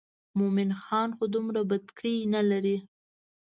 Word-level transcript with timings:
مومن 0.37 0.69
خان 0.83 1.09
خو 1.17 1.23
دومره 1.33 1.59
بتکۍ 1.69 2.17
نه 2.33 2.41
لري. 2.49 2.77